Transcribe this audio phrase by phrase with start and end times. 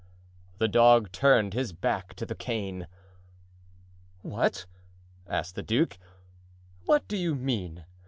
[0.57, 2.87] '"The dog turned his back to the cane.
[4.23, 4.65] "What,"
[5.27, 5.99] asked the duke,
[6.85, 7.85] "what do you mean?"